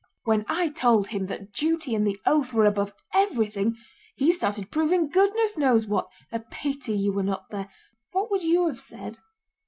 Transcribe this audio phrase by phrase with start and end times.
[0.23, 3.77] "When I told him that duty and the oath were above everything,
[4.15, 6.07] he started proving goodness knows what!
[6.31, 9.19] A pity you were not there—what would you have said?"